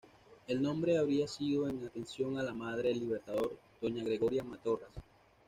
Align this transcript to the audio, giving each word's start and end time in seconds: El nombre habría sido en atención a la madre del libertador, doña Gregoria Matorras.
El 0.47 0.63
nombre 0.63 0.97
habría 0.97 1.27
sido 1.27 1.69
en 1.69 1.85
atención 1.85 2.39
a 2.39 2.41
la 2.41 2.55
madre 2.55 2.89
del 2.89 3.01
libertador, 3.01 3.55
doña 3.79 4.03
Gregoria 4.03 4.43
Matorras. 4.43 4.89